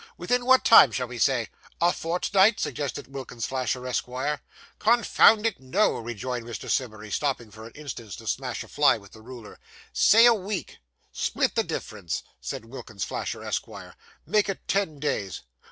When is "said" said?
12.39-12.65